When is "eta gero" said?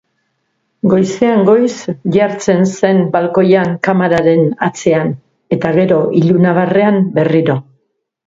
5.57-6.01